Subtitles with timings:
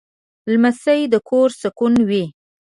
[0.51, 2.23] لمسی د کور سکون وي.